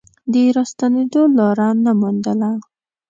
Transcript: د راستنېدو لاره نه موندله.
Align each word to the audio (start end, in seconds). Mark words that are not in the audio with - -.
د 0.31 0.33
راستنېدو 0.55 1.21
لاره 1.37 1.69
نه 1.83 1.91
موندله. 1.99 2.51